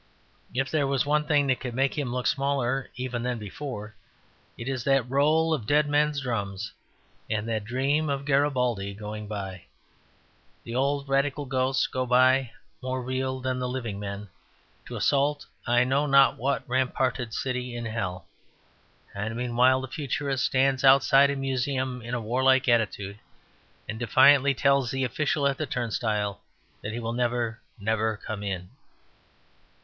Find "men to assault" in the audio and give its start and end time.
13.99-15.45